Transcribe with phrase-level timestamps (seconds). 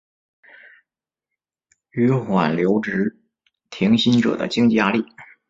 [1.93, 3.21] 纾缓留职
[3.69, 5.05] 停薪者的经济压力